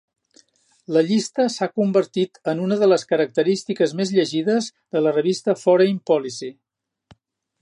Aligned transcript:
La 0.95 1.03
llista 1.09 1.45
s'ha 1.55 1.67
convertit 1.81 2.41
en 2.53 2.63
una 2.69 2.79
de 2.85 2.89
les 2.89 3.05
característiques 3.13 3.95
més 4.01 4.17
llegides 4.19 4.73
de 4.97 5.05
la 5.07 5.17
revista 5.21 5.59
"Foreign 5.67 6.05
Policy". 6.13 6.55